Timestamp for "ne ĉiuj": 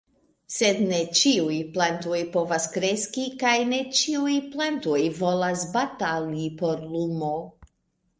0.91-1.57, 3.73-4.33